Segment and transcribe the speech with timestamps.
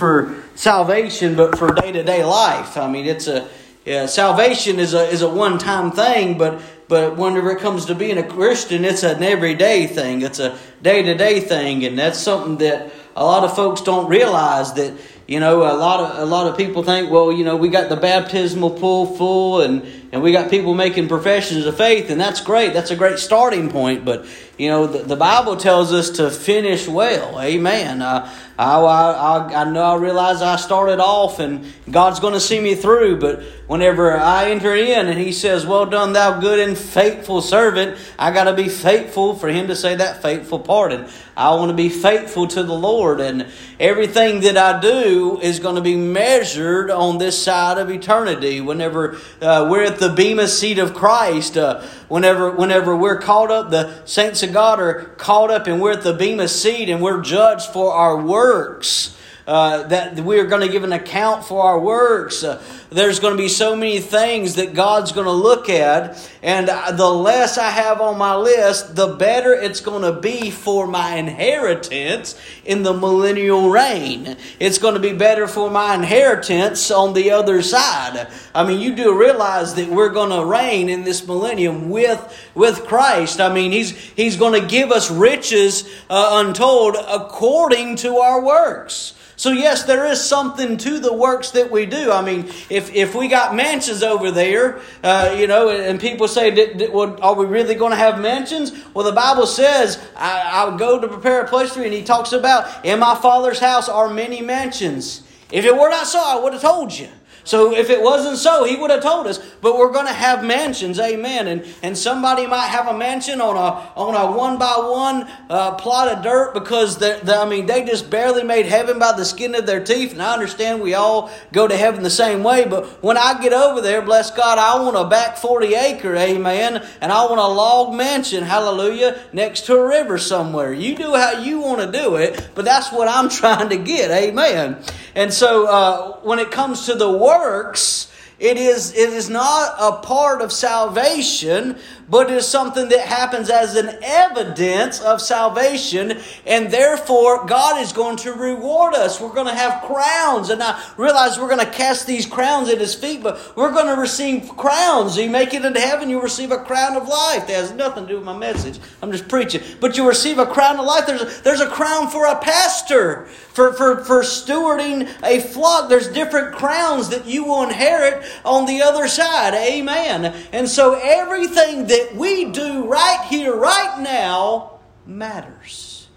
[0.00, 2.76] for salvation, but for day to day life.
[2.76, 3.48] I mean, it's a
[3.84, 7.94] yeah, salvation is a is a one time thing, but but whenever it comes to
[7.94, 10.22] being a Christian, it's an everyday thing.
[10.22, 14.08] It's a day to day thing, and that's something that a lot of folks don't
[14.08, 14.92] realize that
[15.30, 17.88] you know, a lot of a lot of people think, well, you know, we got
[17.88, 22.40] the baptismal pool full, and and we got people making professions of faith, and that's
[22.40, 22.72] great.
[22.72, 24.04] That's a great starting point.
[24.04, 24.26] But
[24.58, 27.40] you know, the, the Bible tells us to finish well.
[27.40, 28.02] Amen.
[28.02, 32.60] Uh, I, I, I know I realize I started off and God's going to see
[32.60, 36.76] me through, but whenever I enter in and He says, Well done, thou good and
[36.76, 40.92] faithful servant, I got to be faithful for Him to say that faithful part.
[40.92, 43.46] And I want to be faithful to the Lord, and
[43.78, 48.60] everything that I do is going to be measured on this side of eternity.
[48.60, 53.70] Whenever uh, we're at the Bema seat of Christ, uh, whenever whenever we're caught up,
[53.70, 57.22] the saints of God are caught up, and we're at the Bema seat, and we're
[57.22, 59.16] judged for our works.
[59.50, 62.44] Uh, that we're going to give an account for our works.
[62.44, 66.68] Uh, there's going to be so many things that God's going to look at, and
[66.68, 71.16] the less I have on my list, the better it's going to be for my
[71.16, 74.36] inheritance in the millennial reign.
[74.60, 78.28] It's going to be better for my inheritance on the other side.
[78.54, 82.22] I mean, you do realize that we're going to reign in this millennium with
[82.54, 83.40] with Christ.
[83.40, 89.14] I mean, he's he's going to give us riches uh, untold according to our works.
[89.40, 92.12] So, yes, there is something to the works that we do.
[92.12, 96.90] I mean, if, if we got mansions over there, uh, you know, and people say,
[96.92, 98.70] well, are we really going to have mansions?
[98.92, 102.02] Well, the Bible says, I, I'll go to prepare a place for you, and he
[102.02, 105.22] talks about, in my Father's house are many mansions.
[105.50, 107.08] If it were not so, I would have told you.
[107.50, 109.38] So if it wasn't so, he would have told us.
[109.60, 111.48] But we're going to have mansions, amen.
[111.48, 115.74] And and somebody might have a mansion on a on a one by one uh,
[115.74, 119.56] plot of dirt because they I mean they just barely made heaven by the skin
[119.56, 120.12] of their teeth.
[120.12, 122.68] And I understand we all go to heaven the same way.
[122.68, 126.86] But when I get over there, bless God, I want a back forty acre, amen.
[127.00, 130.72] And I want a log mansion, hallelujah, next to a river somewhere.
[130.72, 134.12] You do how you want to do it, but that's what I'm trying to get,
[134.12, 134.84] amen.
[135.14, 137.10] And so uh, when it comes to the
[137.40, 141.78] works, it is, it is not a part of salvation,
[142.10, 148.16] but is something that happens as an evidence of salvation, and therefore God is going
[148.18, 149.20] to reward us.
[149.20, 152.78] We're going to have crowns, and I realize we're going to cast these crowns at
[152.78, 155.16] His feet, but we're going to receive crowns.
[155.16, 157.46] You make it into heaven, you receive a crown of life.
[157.46, 158.80] That has nothing to do with my message.
[159.00, 159.62] I'm just preaching.
[159.80, 161.06] But you receive a crown of life.
[161.06, 165.88] There's a, there's a crown for a pastor, for, for, for stewarding a flock.
[165.88, 169.54] There's different crowns that you will inherit on the other side.
[169.54, 170.34] Amen.
[170.52, 176.08] And so everything that that we do right here, right now, matters.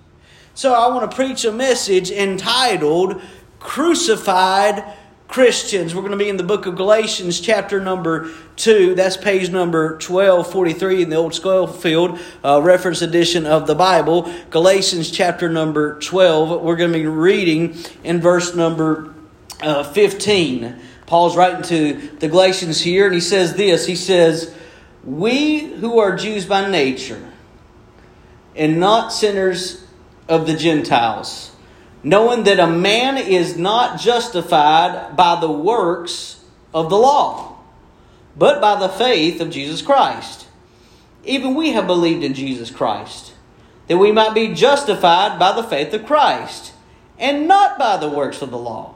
[0.53, 3.21] So I want to preach a message entitled
[3.59, 4.85] Crucified
[5.27, 5.93] Christians.
[5.93, 8.95] We're going to be in the book of Galatians, chapter number 2.
[8.95, 14.31] That's page number 1243 in the Old Scofield uh, reference edition of the Bible.
[14.51, 16.61] Galatians, chapter number 12.
[16.61, 19.13] We're going to be reading in verse number
[19.61, 20.79] uh, 15.
[21.07, 24.55] Paul's writing to the Galatians here, and he says this He says,
[25.03, 27.31] we who are Jews by nature
[28.56, 29.84] and not sinners
[30.30, 31.52] of the Gentiles,
[32.03, 36.44] knowing that a man is not justified by the works
[36.74, 37.58] of the law,
[38.38, 40.47] but by the faith of Jesus Christ.
[41.25, 43.34] Even we have believed in Jesus Christ,
[43.88, 46.74] that we might be justified by the faith of Christ,
[47.18, 48.96] and not by the works of the law.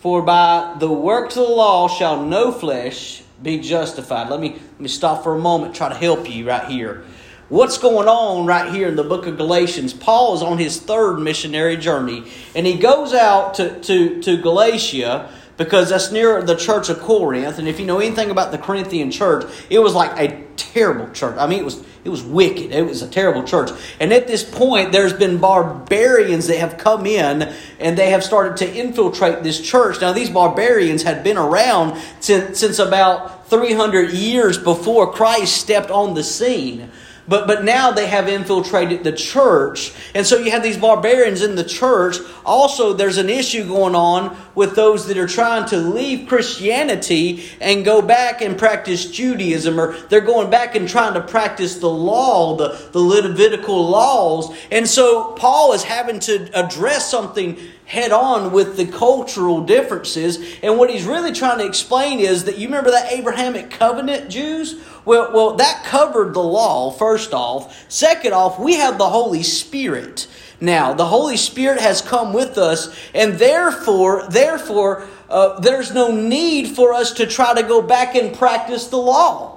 [0.00, 4.30] For by the works of the law shall no flesh be justified.
[4.30, 7.04] Let me, let me stop for a moment, try to help you right here.
[7.48, 9.94] What's going on right here in the book of Galatians?
[9.94, 15.32] Paul is on his third missionary journey, and he goes out to, to, to Galatia
[15.58, 17.58] because that's near the church of Corinth.
[17.58, 21.36] And if you know anything about the Corinthian church, it was like a terrible church.
[21.36, 22.72] I mean, it was it was wicked.
[22.72, 23.70] It was a terrible church.
[24.00, 28.56] And at this point, there's been barbarians that have come in and they have started
[28.58, 30.00] to infiltrate this church.
[30.00, 36.14] Now, these barbarians had been around since, since about 300 years before Christ stepped on
[36.14, 36.90] the scene.
[37.28, 39.92] But, but now they have infiltrated the church.
[40.14, 42.16] And so you have these barbarians in the church.
[42.44, 47.84] Also, there's an issue going on with those that are trying to leave Christianity and
[47.84, 52.56] go back and practice Judaism, or they're going back and trying to practice the law,
[52.56, 54.56] the, the Levitical laws.
[54.70, 57.58] And so Paul is having to address something
[57.88, 60.38] head on with the cultural differences.
[60.62, 64.76] And what he's really trying to explain is that you remember that Abrahamic covenant Jews?
[65.06, 67.90] Well, well, that covered the law, first off.
[67.90, 70.28] Second off, we have the Holy Spirit.
[70.60, 70.92] now.
[70.92, 76.92] The Holy Spirit has come with us, and therefore, therefore, uh, there's no need for
[76.92, 79.47] us to try to go back and practice the law.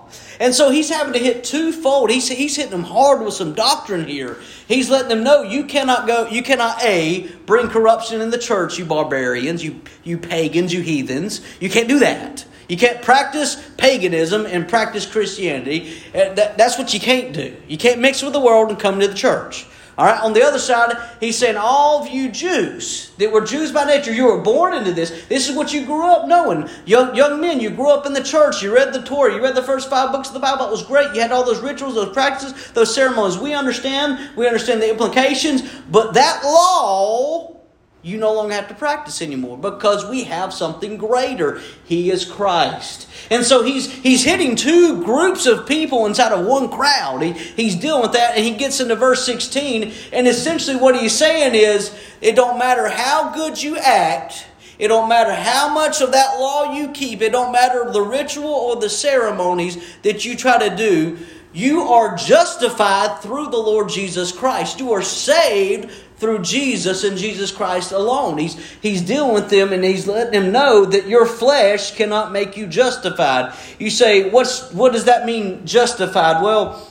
[0.41, 2.09] And so he's having to hit twofold.
[2.09, 4.39] He's, he's hitting them hard with some doctrine here.
[4.67, 8.79] He's letting them know you cannot go, you cannot A, bring corruption in the church,
[8.79, 11.41] you barbarians, you, you pagans, you heathens.
[11.59, 12.43] You can't do that.
[12.67, 15.93] You can't practice paganism and practice Christianity.
[16.07, 17.55] Uh, that's what you can't do.
[17.67, 19.67] You can't mix with the world and come to the church.
[20.01, 23.71] All right, on the other side, he's saying, All of you Jews that were Jews
[23.71, 25.27] by nature, you were born into this.
[25.27, 26.67] This is what you grew up knowing.
[26.87, 28.63] Young, young men, you grew up in the church.
[28.63, 29.31] You read the Torah.
[29.31, 30.65] You read the first five books of the Bible.
[30.65, 31.13] It was great.
[31.13, 33.37] You had all those rituals, those practices, those ceremonies.
[33.37, 34.35] We understand.
[34.35, 35.61] We understand the implications.
[35.91, 37.60] But that law
[38.03, 41.61] you no longer have to practice anymore because we have something greater.
[41.85, 43.07] He is Christ.
[43.29, 47.21] And so he's he's hitting two groups of people inside of one crowd.
[47.21, 51.15] He, he's dealing with that and he gets into verse 16 and essentially what he's
[51.15, 54.47] saying is it don't matter how good you act,
[54.79, 58.49] it don't matter how much of that law you keep, it don't matter the ritual
[58.49, 61.19] or the ceremonies that you try to do.
[61.53, 64.79] You are justified through the Lord Jesus Christ.
[64.79, 68.37] You are saved through Jesus and Jesus Christ alone.
[68.37, 72.55] He's, he's dealing with them and he's letting them know that your flesh cannot make
[72.55, 73.53] you justified.
[73.79, 76.43] You say, What's, what does that mean, justified?
[76.43, 76.87] Well,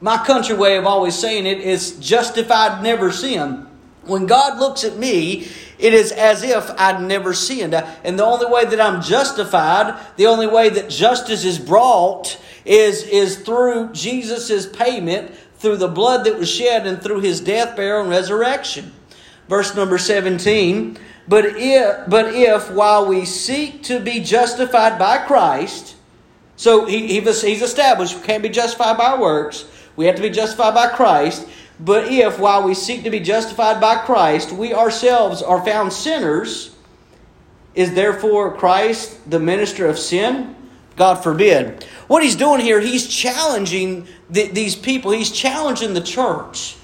[0.00, 3.66] my country way of always saying it is justified, never sin.
[4.04, 5.48] When God looks at me,
[5.78, 7.74] it is as if I'd never sinned.
[7.74, 13.02] And the only way that I'm justified, the only way that justice is brought, is,
[13.02, 18.02] is through Jesus' payment through the blood that was shed and through his death, burial,
[18.02, 18.92] and resurrection.
[19.48, 25.96] Verse number 17 But if, but if while we seek to be justified by Christ,
[26.56, 29.66] so he, he, he's established we can't be justified by works,
[29.96, 31.46] we have to be justified by Christ.
[31.80, 36.74] But if while we seek to be justified by Christ, we ourselves are found sinners,
[37.74, 40.56] is therefore Christ the minister of sin?
[40.98, 41.84] God forbid.
[42.08, 46.76] What he's doing here, he's challenging the, these people, he's challenging the church.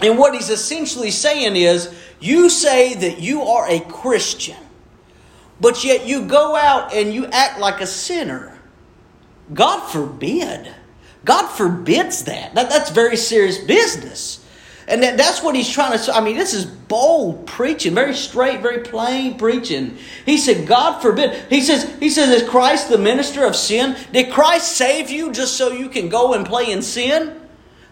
[0.00, 4.56] And what he's essentially saying is you say that you are a Christian,
[5.60, 8.58] but yet you go out and you act like a sinner.
[9.52, 10.72] God forbid.
[11.24, 12.54] God forbids that.
[12.54, 14.41] that that's very serious business.
[14.92, 16.12] And that, that's what he's trying to say.
[16.12, 19.96] I mean, this is bold preaching, very straight, very plain preaching.
[20.26, 21.46] He said, God forbid.
[21.48, 23.96] He says, he says, is Christ the minister of sin?
[24.12, 27.40] Did Christ save you just so you can go and play in sin?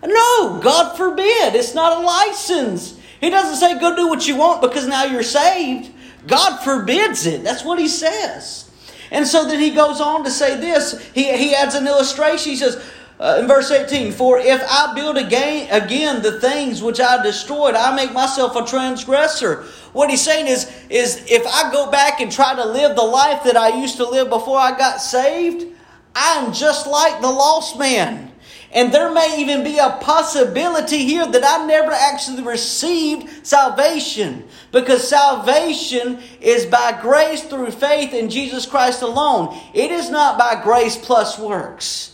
[0.04, 1.54] No, God forbid.
[1.54, 3.00] It's not a license.
[3.18, 5.90] He doesn't say go do what you want because now you're saved.
[6.26, 7.42] God forbids it.
[7.42, 8.70] That's what he says.
[9.10, 11.02] And so then he goes on to say this.
[11.14, 12.50] He, he adds an illustration.
[12.50, 12.84] He says,
[13.20, 17.74] uh, in verse 18, for if I build again, again the things which I destroyed,
[17.74, 19.64] I make myself a transgressor.
[19.92, 23.44] What he's saying is, is if I go back and try to live the life
[23.44, 25.66] that I used to live before I got saved,
[26.14, 28.32] I'm just like the lost man.
[28.72, 34.44] And there may even be a possibility here that I never actually received salvation.
[34.72, 39.60] Because salvation is by grace through faith in Jesus Christ alone.
[39.74, 42.09] It is not by grace plus works.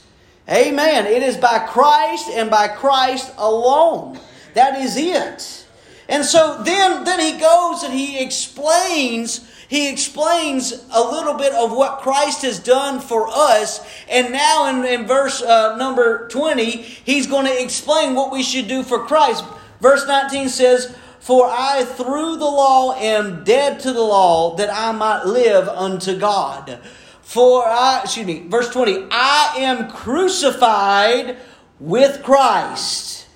[0.49, 1.07] Amen.
[1.07, 4.19] It is by Christ and by Christ alone.
[4.55, 5.67] That is it.
[6.09, 11.73] And so then, then he goes and he explains he explains a little bit of
[11.73, 13.85] what Christ has done for us.
[14.09, 18.69] And now in, in verse uh, number 20, he's going to explain what we should
[18.69, 19.45] do for Christ.
[19.81, 24.93] Verse 19 says, For I through the law am dead to the law that I
[24.93, 26.79] might live unto God.
[27.27, 31.37] For I, excuse me, verse 20, I am crucified
[31.81, 33.27] with Christ.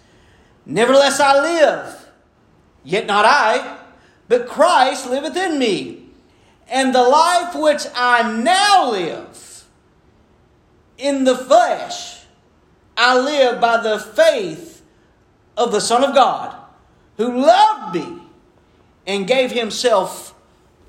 [0.64, 2.08] Nevertheless I live,
[2.84, 3.78] yet not I,
[4.28, 6.06] but Christ liveth in me.
[6.68, 9.66] And the life which I now live
[10.96, 12.22] in the flesh,
[12.96, 14.82] I live by the faith
[15.56, 16.54] of the Son of God,
[17.16, 18.22] who loved me
[19.04, 20.32] and gave himself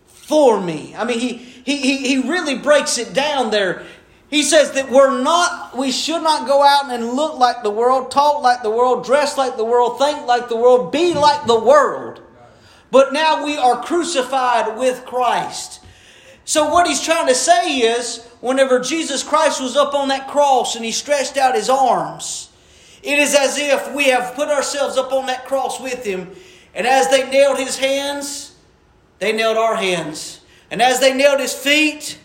[0.05, 0.93] for me.
[0.95, 3.83] I mean, he, he, he, he really breaks it down there.
[4.29, 8.11] He says that we're not, we should not go out and look like the world,
[8.11, 11.59] talk like the world, dress like the world, think like the world, be like the
[11.59, 12.21] world.
[12.91, 15.81] But now we are crucified with Christ.
[16.45, 20.75] So what he's trying to say is, whenever Jesus Christ was up on that cross
[20.75, 22.49] and he stretched out his arms,
[23.03, 26.31] it is as if we have put ourselves up on that cross with him.
[26.73, 28.55] And as they nailed his hands,
[29.19, 30.40] they nailed our hands.
[30.71, 32.17] And as they nailed his feet,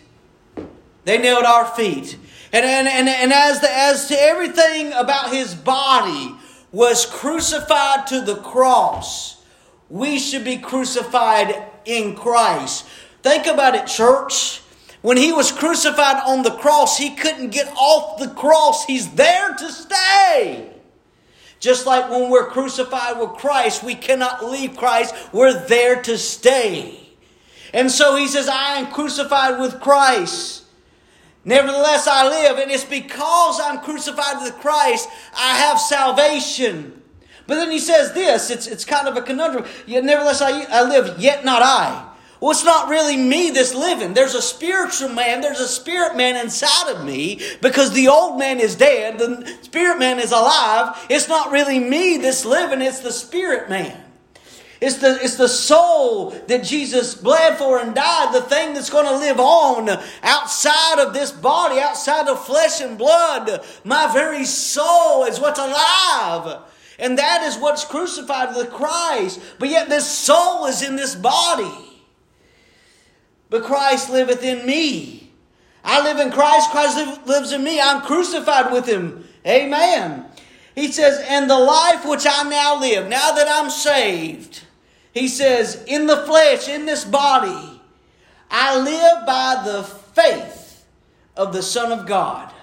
[1.03, 2.17] they nailed our feet.
[2.53, 6.33] And, and, and, and as, the, as to everything about his body
[6.71, 9.43] was crucified to the cross,
[9.89, 12.85] we should be crucified in Christ.
[13.21, 14.61] Think about it, church.
[15.01, 18.85] When he was crucified on the cross, he couldn't get off the cross.
[18.85, 20.73] He's there to stay.
[21.59, 25.13] Just like when we're crucified with Christ, we cannot leave Christ.
[25.33, 27.06] We're there to stay.
[27.73, 30.63] And so he says, I am crucified with Christ.
[31.43, 37.01] Nevertheless, I live, and it's because I'm crucified with Christ, I have salvation.
[37.47, 39.65] But then he says this it's, it's kind of a conundrum.
[39.85, 42.03] Yet, nevertheless, I, I live, yet not I.
[42.39, 44.13] Well, it's not really me that's living.
[44.13, 48.59] There's a spiritual man, there's a spirit man inside of me because the old man
[48.59, 50.95] is dead, the spirit man is alive.
[51.09, 54.03] It's not really me that's living, it's the spirit man.
[54.79, 59.07] It's the, it's the soul that Jesus bled for and died, the thing that's going
[59.07, 59.89] to live on
[60.21, 63.65] outside of this body, outside of flesh and blood.
[63.83, 66.61] My very soul is what's alive.
[66.99, 69.39] And that is what's crucified with Christ.
[69.59, 71.71] But yet this soul is in this body.
[73.49, 75.31] But Christ liveth in me.
[75.83, 77.79] I live in Christ, Christ lives in me.
[77.79, 79.27] I'm crucified with him.
[79.45, 80.25] Amen.
[80.75, 84.63] He says, and the life which I now live, now that I'm saved,
[85.17, 87.81] he says, in the flesh, in this body,
[88.51, 90.85] I live by the faith
[91.35, 92.53] of the Son of God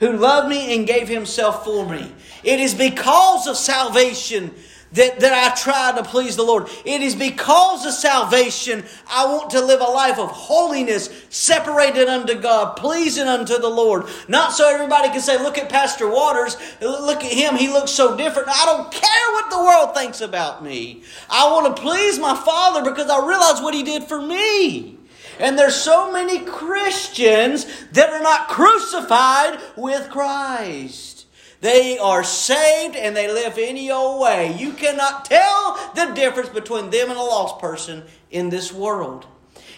[0.00, 2.12] who loved me and gave himself for me.
[2.42, 4.54] It is because of salvation
[4.92, 6.68] that, that I try to please the Lord.
[6.84, 12.34] It is because of salvation I want to live a life of holiness, separated unto
[12.34, 14.06] God, pleasing unto the Lord.
[14.28, 18.16] Not so everybody can say, look at Pastor Waters, look at him, he looks so
[18.16, 18.48] different.
[18.48, 21.02] I don't care what the world thinks about me.
[21.28, 24.98] I want to please my Father because I realize what he did for me.
[25.38, 31.19] And there's so many Christians that are not crucified with Christ.
[31.60, 34.56] They are saved and they live any old way.
[34.56, 39.26] You cannot tell the difference between them and a lost person in this world.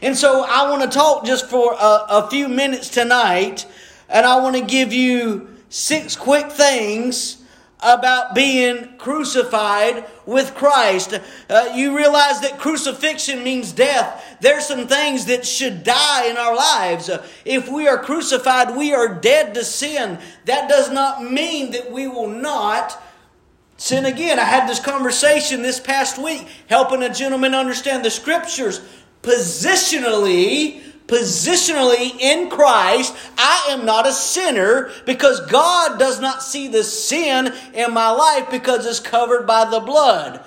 [0.01, 3.67] And so I want to talk just for a, a few minutes tonight,
[4.09, 7.42] and I want to give you six quick things
[7.83, 11.19] about being crucified with Christ.
[11.51, 14.37] Uh, you realize that crucifixion means death.
[14.41, 17.11] There's some things that should die in our lives.
[17.45, 20.19] If we are crucified, we are dead to sin.
[20.45, 23.03] That does not mean that we will not
[23.77, 24.39] sin again.
[24.39, 28.81] I had this conversation this past week helping a gentleman understand the scriptures
[29.23, 36.83] positionally positionally in Christ, I am not a sinner because God does not see the
[36.83, 40.43] sin in my life because it's covered by the blood.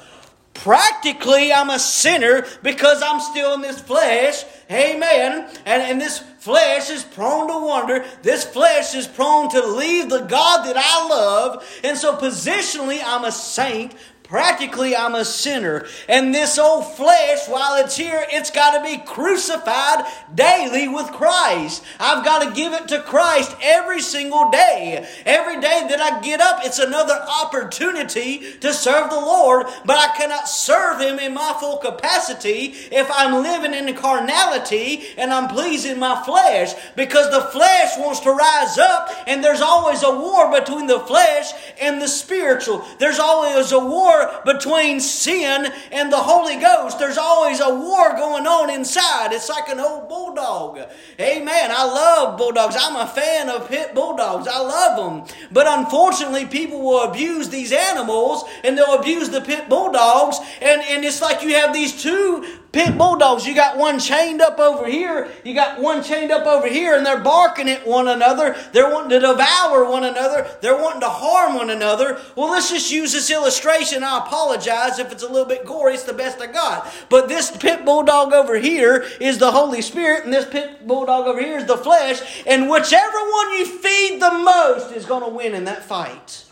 [0.55, 4.43] Practically, I'm a sinner because I'm still in this flesh.
[4.72, 5.48] Amen.
[5.65, 8.03] And, and this flesh is prone to wander.
[8.24, 11.63] This flesh is prone to leave the God that I love.
[11.84, 13.93] And so, positionally, I'm a saint.
[14.27, 15.86] Practically, I'm a sinner.
[16.10, 21.84] And this old flesh, while it's here, it's got to be crucified daily with Christ.
[22.00, 25.08] I've got to give it to Christ every single day.
[25.25, 30.15] Every day that I get up, it's another opportunity to serve the Lord, but I
[30.17, 36.00] cannot serve Him in my full capacity if I'm living in carnality and I'm pleasing
[36.00, 40.88] my flesh because the flesh wants to rise up and there's always a war between
[40.88, 42.84] the flesh and the spiritual.
[42.98, 47.00] There's always a war war between sin and the Holy Ghost.
[47.00, 49.31] There's always a war going on inside.
[49.31, 50.79] It's like an old bulldog.
[51.19, 51.72] Amen.
[51.72, 52.75] I love bulldogs.
[52.79, 54.48] I'm a fan of pit bulldogs.
[54.48, 55.38] I love them.
[55.51, 60.39] But unfortunately, people will abuse these animals and they'll abuse the pit bulldogs.
[60.62, 62.45] And, and it's like you have these two
[62.75, 63.48] pit bulldogs.
[63.48, 67.05] You got one chained up over here, you got one chained up over here, and
[67.05, 68.53] they're barking at one another.
[68.74, 72.20] They're wanting to devour one another, they're wanting to harm one another.
[72.36, 74.03] Well, let's just use this illustration.
[74.03, 76.94] I apologize if it's a little bit gory, it's the best I got.
[77.10, 81.39] But this pit bulldog over here is the Holy Spirit, and this pit bulldog over
[81.39, 85.55] here is the flesh, and whichever one you feed the most is going to win
[85.55, 86.44] in that fight.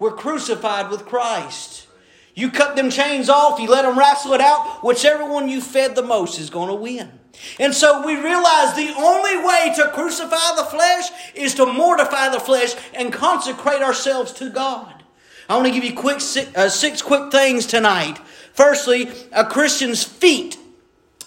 [0.00, 1.83] We're crucified with Christ.
[2.34, 5.94] You cut them chains off, you let them wrestle it out, whichever one you fed
[5.94, 7.10] the most is going to win.
[7.58, 12.40] And so we realize the only way to crucify the flesh is to mortify the
[12.40, 15.02] flesh and consecrate ourselves to God.
[15.48, 16.16] I want to give you quick
[16.56, 18.18] uh, six quick things tonight.
[18.52, 20.58] Firstly, a Christian's feet.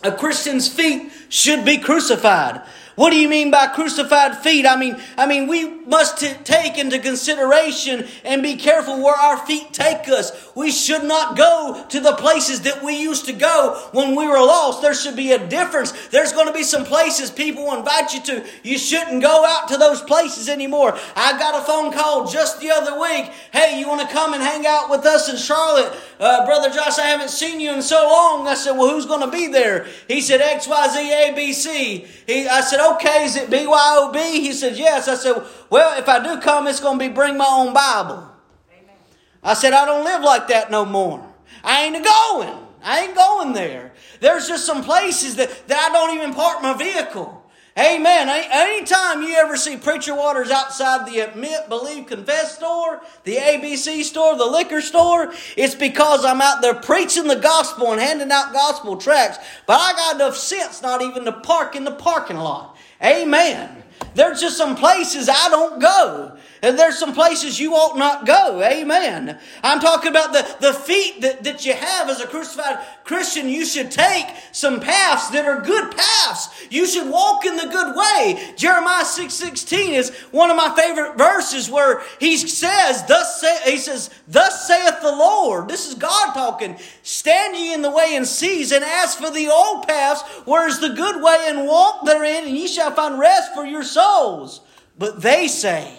[0.04, 2.62] A Christian's feet should be crucified.
[2.98, 4.66] What do you mean by crucified feet?
[4.66, 9.38] I mean, I mean, we must t- take into consideration and be careful where our
[9.46, 10.32] feet take us.
[10.56, 14.40] We should not go to the places that we used to go when we were
[14.40, 14.82] lost.
[14.82, 16.08] There should be a difference.
[16.08, 18.44] There's going to be some places people invite you to.
[18.64, 20.98] You shouldn't go out to those places anymore.
[21.16, 23.32] I got a phone call just the other week.
[23.54, 25.96] Hey, you want to come and hang out with us in Charlotte?
[26.20, 28.48] Uh, Brother Josh, I haven't seen you in so long.
[28.48, 29.86] I said, well, who's going to be there?
[30.08, 32.08] He said, X, Y, Z, A, B, C.
[32.26, 34.16] He, I said, okay, is it BYOB?
[34.16, 35.08] He said, yes.
[35.08, 38.30] I said, well, if I do come, it's going to be bring my own Bible.
[38.72, 38.96] Amen.
[39.44, 41.26] I said, I don't live like that no more.
[41.64, 42.58] I ain't going.
[42.84, 43.94] I ain't going there.
[44.20, 47.44] There's just some places that, that I don't even park my vehicle.
[47.78, 48.28] Amen.
[48.28, 54.36] Anytime you ever see preacher waters outside the admit, believe, confess store, the ABC store,
[54.36, 58.98] the liquor store, it's because I'm out there preaching the gospel and handing out gospel
[58.98, 59.38] tracts.
[59.68, 62.76] But I got enough sense not even to park in the parking lot.
[63.02, 63.84] Amen.
[64.14, 66.38] There's just some places I don't go.
[66.64, 68.64] And there's some places you ought not go.
[68.64, 69.38] Amen.
[69.62, 73.48] I'm talking about the, the feet that, that you have as a crucified Christian.
[73.48, 76.50] You should take some paths that are good paths.
[76.72, 78.54] You should walk in the good way.
[78.56, 83.78] Jeremiah 6 16 is one of my favorite verses where he says, Thus say, he
[83.78, 85.68] says, Thus saith the Lord.
[85.68, 86.78] This is God talking.
[87.04, 90.80] Stand ye in the way and seize and ask for the old paths, where is
[90.80, 94.62] the good way, and walk therein, and ye shall find rest for your souls.
[94.98, 95.94] But they say,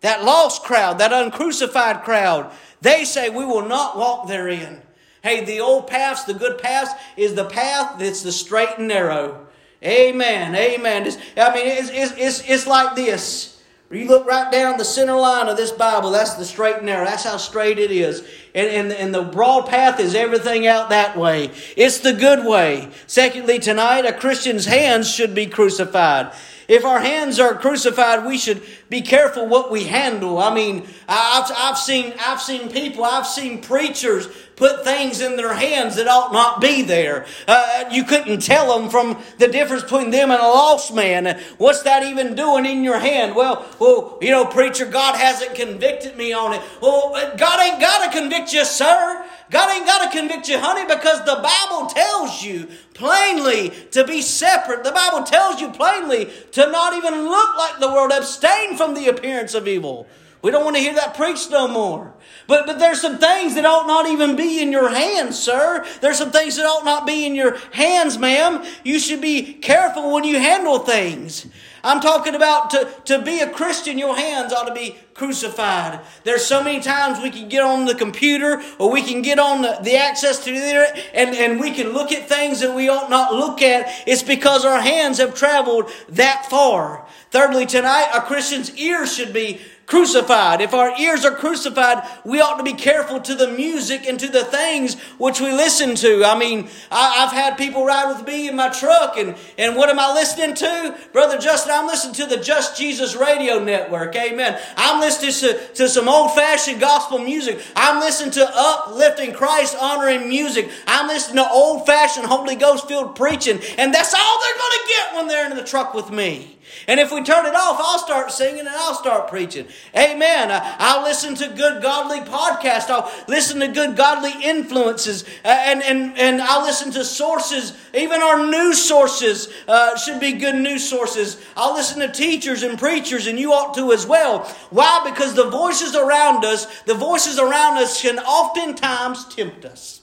[0.00, 4.82] that lost crowd, that uncrucified crowd, they say we will not walk therein.
[5.22, 9.46] Hey, the old paths, the good paths, is the path that's the straight and narrow.
[9.82, 10.54] Amen.
[10.54, 11.06] Amen.
[11.06, 13.54] It's, I mean, it's, it's, it's, it's like this.
[13.90, 17.04] You look right down the center line of this Bible, that's the straight and narrow.
[17.04, 18.20] That's how straight it is.
[18.54, 21.50] And, and, and the broad path is everything out that way.
[21.76, 22.90] It's the good way.
[23.06, 26.32] Secondly, tonight, a Christian's hands should be crucified.
[26.68, 30.38] If our hands are crucified, we should be careful what we handle.
[30.38, 35.54] I mean, I've, I've seen, I've seen people, I've seen preachers put things in their
[35.54, 37.26] hands that ought not be there.
[37.46, 41.40] Uh, you couldn't tell them from the difference between them and a lost man.
[41.58, 43.34] What's that even doing in your hand?
[43.34, 46.62] Well, well, you know, preacher, God hasn't convicted me on it.
[46.80, 49.24] Well, God ain't got to convict you, sir.
[49.50, 52.03] God ain't got to convict you, honey, because the Bible tells
[52.44, 54.84] you plainly to be separate.
[54.84, 58.12] The Bible tells you plainly to not even look like the world.
[58.12, 60.06] Abstain from the appearance of evil.
[60.42, 62.12] We don't want to hear that preached no more.
[62.46, 65.86] But, but there's some things that ought not even be in your hands, sir.
[66.02, 68.62] There's some things that ought not be in your hands, ma'am.
[68.84, 71.46] You should be careful when you handle things.
[71.84, 76.00] I'm talking about to, to be a Christian, your hands ought to be crucified.
[76.24, 79.60] There's so many times we can get on the computer or we can get on
[79.60, 82.88] the, the access to the internet and, and we can look at things that we
[82.88, 83.86] ought not look at.
[84.08, 87.06] It's because our hands have traveled that far.
[87.30, 90.60] Thirdly, tonight, a Christian's ears should be crucified.
[90.60, 94.28] If our ears are crucified, we ought to be careful to the music and to
[94.28, 96.24] the things which we listen to.
[96.24, 99.90] I mean, I, have had people ride with me in my truck, and, and what
[99.90, 100.98] am I listening to?
[101.12, 104.16] Brother Justin, I'm listening to the Just Jesus Radio Network.
[104.16, 104.58] Amen.
[104.76, 107.60] I'm listening to, to some old fashioned gospel music.
[107.76, 110.70] I'm listening to uplifting, Christ honoring music.
[110.86, 114.88] I'm listening to old fashioned Holy Ghost filled preaching, and that's all they're going to
[114.88, 116.54] get when they're in the truck with me.
[116.86, 119.66] And if we turn it off, I'll start singing and I'll start preaching.
[119.96, 120.48] Amen.
[120.50, 122.90] I'll listen to good godly podcasts.
[122.90, 125.24] I'll listen to good godly influences.
[125.44, 127.76] Uh, and, and, and I'll listen to sources.
[127.94, 131.42] Even our news sources uh, should be good news sources.
[131.56, 134.44] I'll listen to teachers and preachers, and you ought to as well.
[134.70, 135.08] Why?
[135.08, 140.02] Because the voices around us, the voices around us can oftentimes tempt us.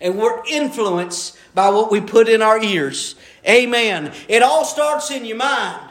[0.00, 3.16] And we're influenced by what we put in our ears.
[3.46, 4.12] Amen.
[4.28, 5.90] It all starts in your mind.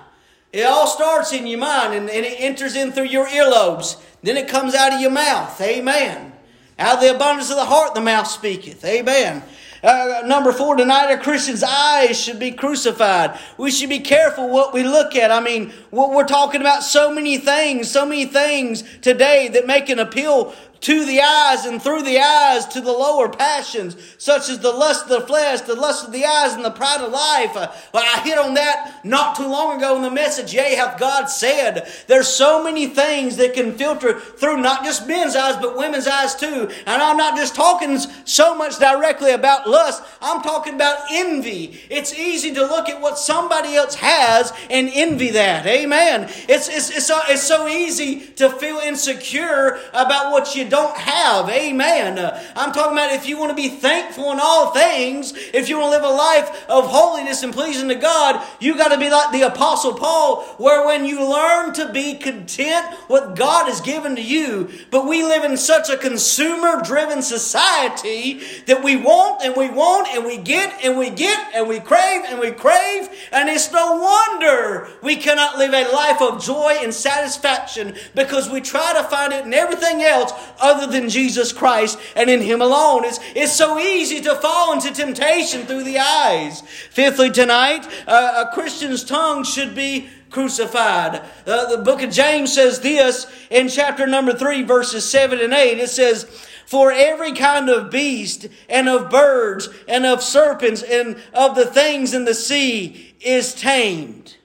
[0.51, 4.01] It all starts in your mind and, and it enters in through your earlobes.
[4.23, 5.60] Then it comes out of your mouth.
[5.62, 6.33] Amen.
[6.79, 8.83] Out of the abundance of the heart, the mouth speaketh.
[8.86, 9.43] Amen.
[9.83, 13.39] Uh, number four, tonight a Christian's eyes should be crucified.
[13.57, 15.31] We should be careful what we look at.
[15.31, 19.99] I mean, we're talking about so many things, so many things today that make an
[19.99, 24.71] appeal to the eyes and through the eyes to the lower passions, such as the
[24.71, 27.55] lust of the flesh, the lust of the eyes, and the pride of life.
[27.55, 31.25] Uh, I hit on that not too long ago in the message, Yea, hath God
[31.25, 31.91] said.
[32.07, 36.35] There's so many things that can filter through not just men's eyes, but women's eyes
[36.35, 36.69] too.
[36.85, 41.79] And I'm not just talking so much directly about lust, I'm talking about envy.
[41.89, 45.65] It's easy to look at what somebody else has and envy that.
[45.65, 46.29] Amen.
[46.47, 51.49] It's, it's, it's, it's so easy to feel insecure about what you don't have.
[51.49, 52.19] Amen.
[52.19, 55.80] Uh, I'm talking about if you want to be thankful in all things, if you
[55.80, 59.10] want to live a life of holiness and pleasing to God, you got to be
[59.10, 64.15] like the Apostle Paul, where when you learn to be content what God has given
[64.15, 69.56] to you, but we live in such a consumer driven society that we want and
[69.56, 73.49] we want and we get and we get and we crave and we crave, and
[73.49, 78.93] it's no wonder we cannot live a life of joy and satisfaction because we try
[78.93, 83.06] to find it in everything else other than Jesus Christ and in Him alone.
[83.06, 86.62] It's, it's so easy to fall into temptation through the eyes.
[86.62, 91.22] Fifthly, tonight, uh, a Christian's tongue should be crucified.
[91.46, 95.80] Uh, the book of James says this in chapter number 3, verses 7 and 8.
[95.80, 96.24] It says,
[96.65, 102.13] For every kind of beast, and of birds, and of serpents, and of the things
[102.13, 104.36] in the sea is tamed,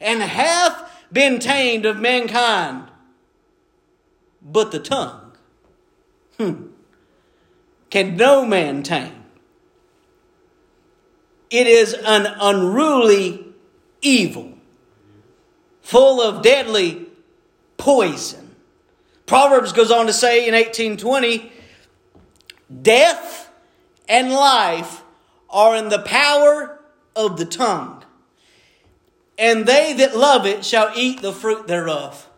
[0.00, 2.88] and hath been tamed of mankind
[4.46, 5.25] but the tongue.
[6.38, 6.66] Hmm.
[7.90, 9.24] Can no man tame.
[11.48, 13.46] It is an unruly
[14.02, 14.52] evil,
[15.80, 17.06] full of deadly
[17.76, 18.54] poison.
[19.26, 21.52] Proverbs goes on to say in 1820
[22.82, 23.50] death
[24.08, 25.02] and life
[25.48, 26.80] are in the power
[27.14, 28.04] of the tongue,
[29.38, 32.28] and they that love it shall eat the fruit thereof.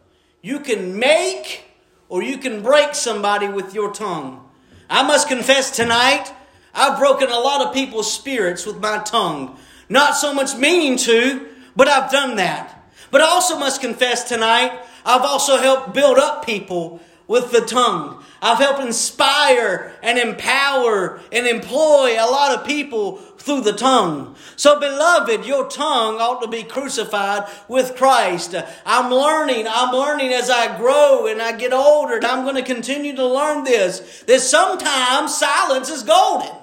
[0.42, 1.64] You can make
[2.09, 4.49] or you can break somebody with your tongue.
[4.88, 6.33] I must confess tonight,
[6.75, 9.59] I've broken a lot of people's spirits with my tongue.
[9.88, 12.75] Not so much meaning to, but I've done that.
[13.11, 14.73] But I also must confess tonight,
[15.05, 18.24] I've also helped build up people with the tongue.
[18.40, 24.34] I've helped inspire and empower and employ a lot of people through the tongue.
[24.56, 28.54] So, beloved, your tongue ought to be crucified with Christ.
[28.84, 32.62] I'm learning, I'm learning as I grow and I get older, and I'm going to
[32.62, 36.54] continue to learn this that sometimes silence is golden.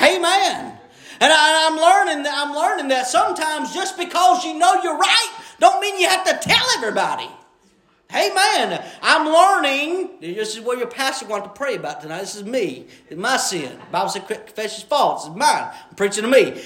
[0.00, 0.78] Amen.
[1.20, 5.40] And I, am learning that I'm learning that sometimes just because you know you're right,
[5.60, 7.28] don't mean you have to tell everybody.
[8.14, 8.84] Amen.
[9.00, 10.10] I'm learning.
[10.20, 12.20] This is what your pastor wants to pray about tonight.
[12.20, 12.86] This is me.
[13.08, 13.78] It's my sin.
[13.78, 15.26] The Bible says confess his faults.
[15.26, 15.70] It's mine.
[15.88, 16.62] I'm preaching to me.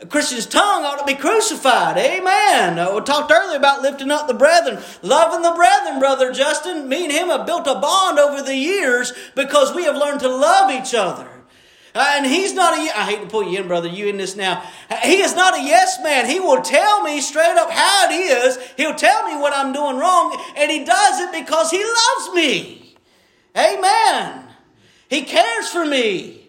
[0.00, 1.96] A Christian's tongue ought to be crucified.
[1.96, 2.78] Amen.
[2.78, 4.82] Uh, we talked earlier about lifting up the brethren.
[5.02, 6.88] Loving the brethren, Brother Justin.
[6.88, 10.28] Me and him have built a bond over the years because we have learned to
[10.28, 11.28] love each other.
[11.94, 14.34] Uh, and he's not a, I hate to pull you in, brother, you in this
[14.34, 14.64] now.
[15.04, 16.28] He is not a yes man.
[16.28, 18.58] He will tell me straight up how it is.
[18.76, 22.96] He'll tell me what I'm doing wrong, and he does it because he loves me.
[23.56, 24.44] Amen.
[25.08, 26.43] He cares for me.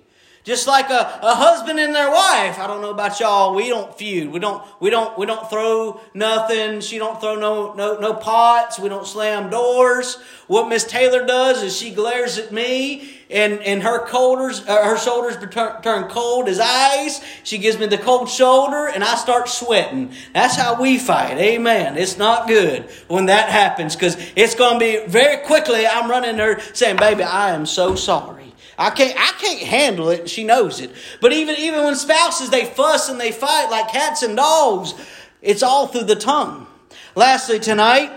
[0.46, 2.60] Just like a, a husband and their wife.
[2.60, 3.56] I don't know about y'all.
[3.56, 4.32] We don't feud.
[4.32, 6.82] We don't we don't we don't throw nothing.
[6.82, 8.78] She don't throw no no no pots.
[8.78, 10.20] We don't slam doors.
[10.46, 15.00] What Miss Taylor does is she glares at me and, and her shoulders uh, her
[15.00, 17.22] shoulders turn, turn cold as ice.
[17.44, 20.14] She gives me the cold shoulder and I start sweating.
[20.36, 21.40] That's how we fight.
[21.40, 21.98] Amen.
[21.98, 26.38] It's not good when that happens because it's going to be very quickly I'm running
[26.38, 28.46] her saying, baby, I am so sorry.
[28.78, 30.92] I can't I can't handle it, and she knows it.
[31.22, 34.94] But even even when spouses they fuss and they fight like cats and dogs,
[35.42, 36.68] it's all through the tongue.
[37.16, 38.12] Lastly, tonight,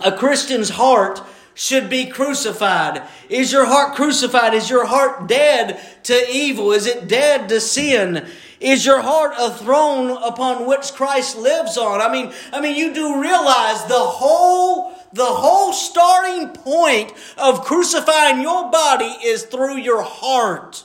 [0.00, 1.20] a Christian's heart
[1.54, 3.02] should be crucified.
[3.28, 4.54] Is your heart crucified?
[4.54, 6.70] Is your heart dead to evil?
[6.70, 8.28] Is it dead to sin?
[8.60, 12.00] Is your heart a throne upon which Christ lives on?
[12.00, 18.40] I mean, I mean, you do realize the whole the whole starting point of crucifying
[18.40, 20.84] your body is through your heart.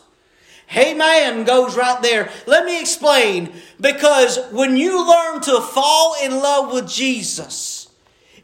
[0.66, 2.30] Hey man goes right there.
[2.48, 3.54] Let me explain.
[3.80, 7.90] Because when you learn to fall in love with Jesus,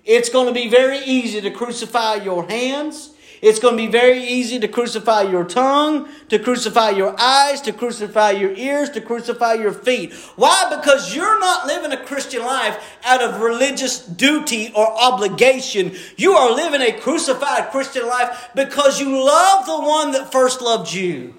[0.06, 3.09] it's going to be very easy to crucify your hands.
[3.42, 7.74] It's going to be very easy to crucify your tongue, to crucify your eyes, to
[7.74, 10.14] crucify your ears, to crucify your feet.
[10.36, 10.76] Why?
[10.76, 15.96] Because you're not living a Christian life out of religious duty or obligation.
[16.18, 20.94] You are living a crucified Christian life because you love the one that first loved
[20.94, 21.36] you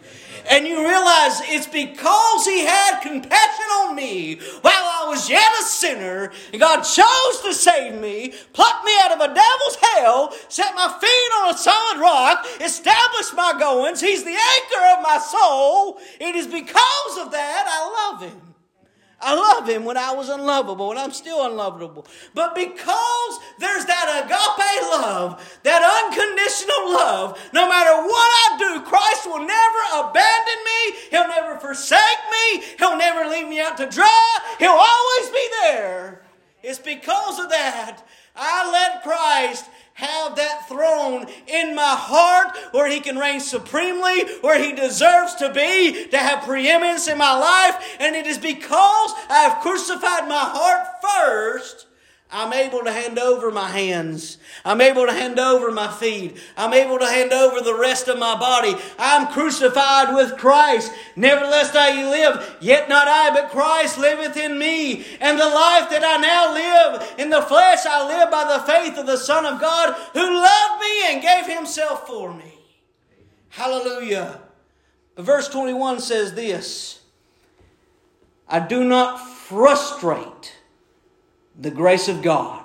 [0.51, 5.65] and you realize it's because He had compassion on me while I was yet a
[5.65, 6.33] sinner.
[6.53, 10.89] And God chose to save me, plucked me out of a devil's hell, set my
[11.01, 14.01] feet on a solid rock, established my goings.
[14.01, 15.99] He's the anchor of my soul.
[16.21, 18.50] It is because of that I love Him.
[19.23, 22.07] I love him when I was unlovable, and I'm still unlovable.
[22.35, 29.27] But because there's that agape love, that unconditional love, no matter what I do, Christ
[29.27, 30.97] will never abandon me.
[31.11, 32.63] He'll never forsake me.
[32.79, 34.39] He'll never leave me out to dry.
[34.59, 36.23] He'll always be there.
[36.63, 38.03] It's because of that
[38.37, 39.67] I let Christ
[40.01, 45.53] have that throne in my heart where he can reign supremely, where he deserves to
[45.53, 47.97] be, to have preeminence in my life.
[48.01, 51.87] And it is because I have crucified my heart first
[52.33, 54.39] I'm able to hand over my hands.
[54.65, 56.37] I'm able to hand over my feet.
[56.57, 58.75] I'm able to hand over the rest of my body.
[58.99, 60.93] I'm crucified with Christ.
[61.17, 65.05] Nevertheless I live, yet not I, but Christ liveth in me.
[65.21, 68.97] And the life that I now live in the flesh, I live by the faith
[68.97, 72.55] of the Son of God who loved me and gave himself for me.
[73.49, 74.41] Hallelujah.
[75.17, 77.01] Verse 21 says this
[78.49, 80.60] I do not frustrate
[81.61, 82.65] the grace of God.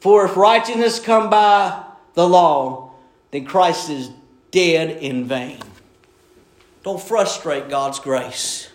[0.00, 1.84] For if righteousness come by
[2.14, 2.92] the law,
[3.30, 4.10] then Christ is
[4.50, 5.58] dead in vain.
[6.84, 8.68] Don't frustrate God's grace.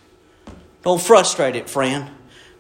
[0.84, 2.10] Don't frustrate it, friend.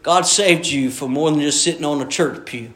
[0.01, 2.73] God saved you for more than just sitting on a church pew.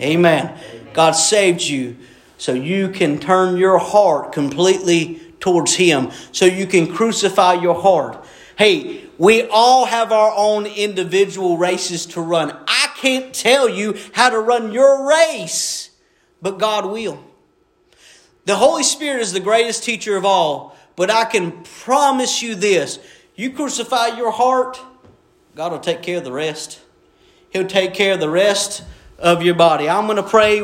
[0.00, 0.60] Amen.
[0.92, 1.96] God saved you
[2.38, 8.24] so you can turn your heart completely towards Him, so you can crucify your heart.
[8.56, 12.56] Hey, we all have our own individual races to run.
[12.66, 15.90] I can't tell you how to run your race,
[16.40, 17.22] but God will.
[18.46, 22.98] The Holy Spirit is the greatest teacher of all, but I can promise you this
[23.36, 24.80] you crucify your heart,
[25.54, 26.80] God will take care of the rest.
[27.50, 28.84] He'll take care of the rest
[29.18, 29.86] of your body.
[29.86, 30.56] I'm going to pray.